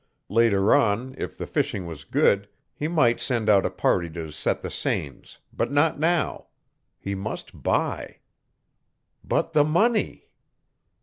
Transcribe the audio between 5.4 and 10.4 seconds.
but not now. He must buy. But the money!